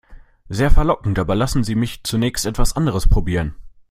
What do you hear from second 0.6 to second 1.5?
verlockend, aber